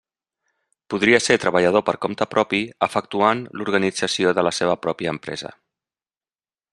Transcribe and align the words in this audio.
Podria 0.93 1.17
ser 1.25 1.35
treballador 1.43 1.83
per 1.89 1.93
compte 2.07 2.27
propi 2.31 2.61
efectuant 2.87 3.45
l'organització 3.61 4.35
de 4.39 4.49
la 4.49 4.57
seva 4.61 4.79
pròpia 4.87 5.13
empresa. 5.17 5.53